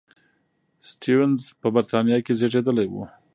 [0.89, 2.95] سټيونز په بریتانیا کې زېږېدلی و.